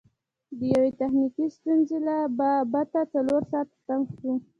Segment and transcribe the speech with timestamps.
[0.57, 4.31] د یوې تخنیکي ستونزې له با بته څلور ساعته تم سو.